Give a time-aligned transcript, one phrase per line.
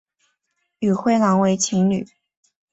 [0.79, 2.07] 与灰狼为情侣。